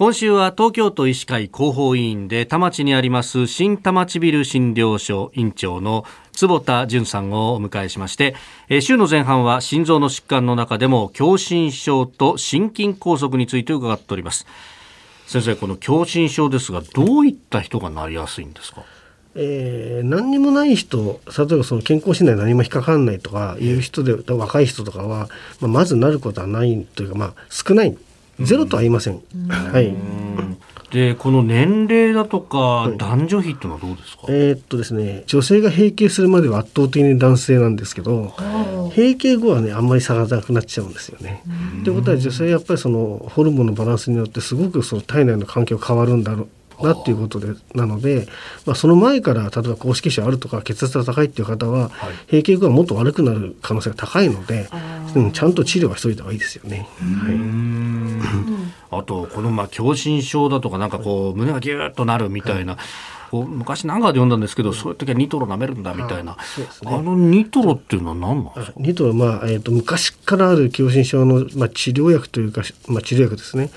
[0.00, 8.34] 今週は東京都医師会広報委員で田町にあります新田町ビル診療所院長の坪田淳さんをお迎えしまして
[8.80, 14.46] 週の前半は心臓の疾患の中でも狭心症と心筋梗塞について伺っております。
[15.26, 18.82] 先生この狭心症ですがどういった人がなりやすいんですか？
[19.34, 25.28] えー、何にもない人例えばその健康診断何も引っかかんないとかいう人で若い人とかは、
[25.60, 27.94] まあ、まずなることはないというか、まあ、少ない
[28.40, 29.20] ゼロとは言いません。
[29.48, 29.94] はい。
[30.90, 38.34] でこの年齢だとか男女比ってのはどうですか、はい、えー、っとですね女性が閉経するまでは圧倒的に男性なんですけど
[38.96, 41.44] 閉経後はねあんまり差がなくなっちゃうんですよね。
[41.84, 46.48] ということは女性はやっぱりそのホルモンのバランスによってすごくその体内の環境変わるんだろ
[46.80, 48.26] うなっていうことでなので、
[48.66, 51.90] まあ、その前から例えば公式症あるとか血圧が高いっていう方は、
[52.26, 54.68] 閉経後はもっと悪くなる可能性が高いので、
[55.14, 56.88] うん、ちゃんと治療はしといた方がいいですよね。
[57.00, 57.34] はい、
[59.00, 62.82] あとこのまあ狭心症だとかなんかこう胸がギューッとなるみたいな、はい。
[63.30, 66.36] こう昔長で読んだんですけど、そういう時はニトロ舐めるんだみたいな、
[66.84, 68.72] あ、ね、のニトロっていうのは何なんですか？
[68.76, 73.70] ニトロ、まあえーと、昔からある狭心症の、まあ、治療薬というか、まあ、治療薬ですね、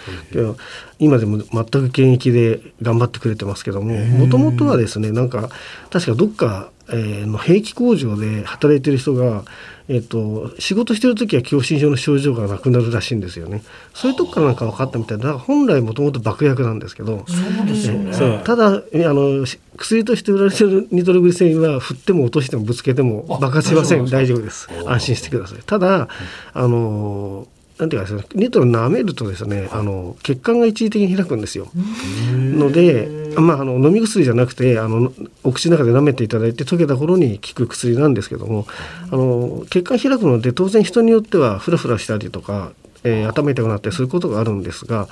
[0.97, 5.49] 今でも全く現役で頑張ってくれてますけどももともとはですねなんか
[5.91, 9.45] 確かどっかえー、の兵器工場で働いてる人が、
[9.87, 13.63] えーと、仕事してる時は狭心症の症状がなくなるらしいんですよね。
[13.93, 15.37] そういうとこからなんか分かったみたいな。
[15.37, 24.05] 本来もともと爆薬なんですけどそうですよね、ただあの薬として売られてるニトログリセリンは振っても落としてもぶつけても爆発しません。
[24.05, 25.59] 大丈夫です安心してください。
[25.65, 26.07] ただ
[26.53, 27.47] あの
[27.79, 31.69] なんていうかニトロ舐めるとですねあの血管が一時的に開くんですよ。
[31.75, 35.11] ので、まあ、あの飲み薬じゃなくてあの
[35.43, 38.67] お口の中で舐めていただいて溶けた頃に効く薬なんですけども
[39.11, 42.73] あの血管開くので当然人によってはフラフラしたりとか
[43.03, 45.07] えー、頭痛くなったりすることがあるんですが、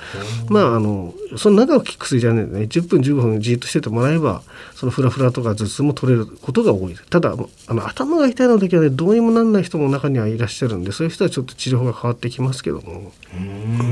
[0.48, 4.42] まあ、あのその長く効く薬じゃないので、ね、10分15分じっとしててもらえば
[4.74, 6.94] そのフラフラとか頭痛も取れることが多い。
[7.10, 7.34] ただ
[7.68, 13.12] あの頭が痛いのだけはねどうにもなんない人も中にはいらっしゃるんでそういう人はちょっと治療法が変わってきますけども。
[13.34, 13.91] うん。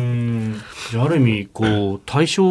[0.99, 2.43] ある意味こう対症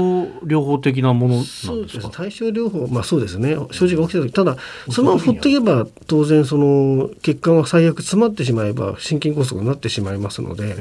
[0.43, 1.47] 療法的なものなんで
[1.89, 2.09] すか？
[2.11, 3.55] 対症療法まあそうですね。
[3.71, 4.57] 症状が起きた時ただ
[4.91, 10.75] そのまま放っていけば当然その血管が最悪詰まってしまえば心筋梗塞になってしまいますので、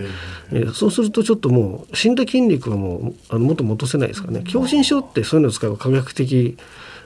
[0.50, 4.44] えー、そうするとちょっともう死んだ筋肉はもうあの元戻せないですからね。
[4.48, 6.56] 狭心症ってそういうのを使えば科学的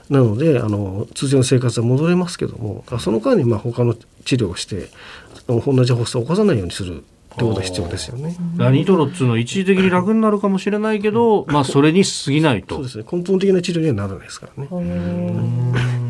[0.09, 4.89] なのであの通常の生活は戻れますけどもその間にまあ他の治療をして
[5.47, 7.03] 同じ発作を起こさないようにする
[7.33, 8.35] ってことが必要ですよね。
[8.71, 12.75] ニトロっていうのは一時的に楽になるかもしれないけど、まあそれに過ぎないと。
[12.75, 13.05] そうですね。
[13.11, 14.69] 根本的な治療にはならないですからね。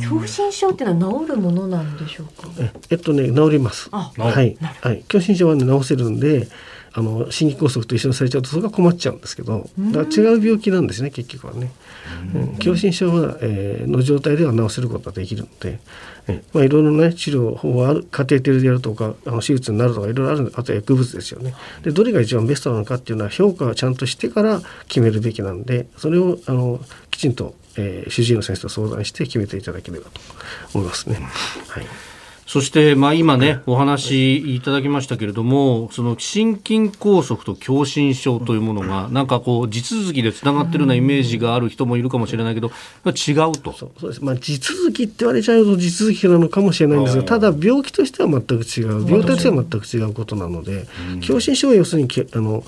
[0.01, 2.49] 狭心症っていうのは治るものなんでしょうか？
[2.89, 3.89] えっとね治ります。
[3.91, 5.03] はいはい。
[5.09, 6.47] 狭心症はね治せるんで。
[6.95, 11.71] あの心筋梗塞と一緒にされちゃうとそれが困っちゃうんですけどだから違う病気なんですね結局はね。
[12.61, 15.79] 狭心症は、えー、の状態では治せることができるので、
[16.27, 21.53] えまあ、いろいろな、ね、治療法はあるカテーテルでやるとかあの手術になるとかいろいろあるあと薬物ですよね。
[21.83, 30.21] でどれが一番ベストなのかっていうのは評価をちゃんとしてから決めるべきなんでそれをあのきちんと、えー、主治医の先生と相談して決めていただければと
[30.73, 31.15] 思いますね。
[31.67, 32.12] はい
[32.45, 42.71] そして、まあ、今ね、お話いただきましたけれども、その心筋梗塞と狭心症というものが、なんかこう、地続きでつながってるようなイメージがある人もいるかもしれないけど、
[43.05, 43.73] 違うと。
[43.73, 44.23] そうです。
[44.23, 50.85] まあ、地続きって言われちゃうと地続きなのかもしれないんですが、ただ病気としては全く違う、病態としては全く違うことなので、
[51.25, 52.63] 狭心症は要するにあの、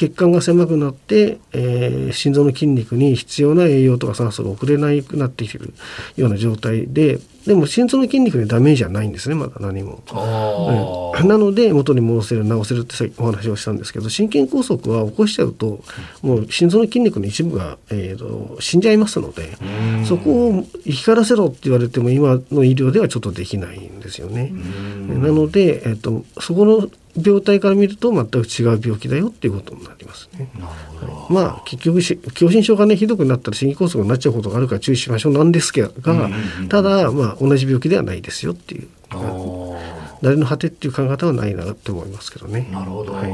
[0.00, 5.74] 血管が狭くなって、えー、心臓の筋肉に必要な栄養とか酸素が送れなくなってきている
[6.16, 10.02] ような状態ででも心臓の筋肉にダメージはないんですねまだ何も、
[11.18, 15.82] うん、なので元に戻せる治せるってさお話をしたんですけど心筋梗塞は起こしちゃうと
[16.22, 19.56] もう心臓の筋肉の一部が、えーと、死んじゃいますので
[20.06, 24.52] そこを生き返らせろって言われても今の医療ではちょっとできないんですよね。
[25.08, 26.88] なので、えーとそこの
[27.20, 30.48] 病態から見ると全く違う病気だよっていうことになりますね。
[30.60, 35.90] はい、まあ結局狭心症がねひどくなったら心筋梗塞になっちゃうことがあるから注意しましょうなんですが、
[36.68, 38.88] ただまあ同じ病気ではないですよっていう。
[40.22, 42.68] 誰の果てっていう考え方はないなって思いますけどね。
[42.70, 43.12] なるほど。
[43.12, 43.30] はい。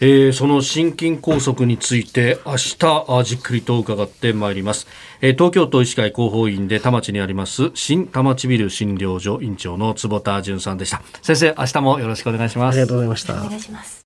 [0.00, 4.86] えー、その心筋梗塞について明日じっくりと伺ってまいります、
[5.22, 11.02] えー、東京都医師会広報員で田町にあります新田町ビル診療所院長の坪田淳さんでした。
[11.22, 12.74] 先生明日もよろしくお願いします。
[12.74, 13.34] ありがとうございました。
[13.34, 14.04] お願いします